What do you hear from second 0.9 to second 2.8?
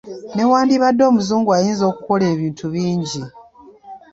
omuzungu ayinza okukola ebintu